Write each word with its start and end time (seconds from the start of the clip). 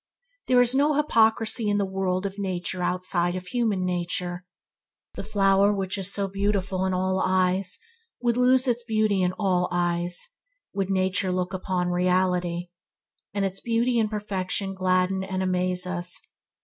There 0.47 0.59
is 0.63 0.73
no 0.73 0.95
hypocrisy 0.95 1.69
in 1.69 1.77
the 1.77 1.85
world 1.85 2.25
of 2.25 2.39
nature 2.39 2.81
outside 2.81 3.35
of 3.35 3.45
human 3.45 3.85
nature. 3.85 4.47
The 5.13 5.21
flower 5.23 5.71
which 5.71 5.95
is 5.95 6.11
so 6.11 6.27
beautiful 6.27 6.85
in 6.85 6.93
all 6.95 7.21
eyes 7.23 7.77
would 8.19 8.35
lose 8.35 8.67
its 8.67 8.83
beautify 8.83 9.25
in 9.25 9.31
all 9.33 9.69
eyes 9.71 10.29
would 10.73 10.89
nature 10.89 11.29
we 11.29 11.35
look 11.35 11.53
upon 11.53 11.89
reality, 11.89 12.69
and 13.31 13.45
its 13.45 13.61
beauty 13.61 13.99
and 13.99 14.09
perfection 14.09 14.73
gladden 14.73 15.23
and 15.23 15.43
amaze 15.43 15.85
us. 15.85 16.19